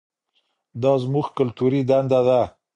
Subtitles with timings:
[0.81, 2.41] دا زموږ کلتوري دنده ده.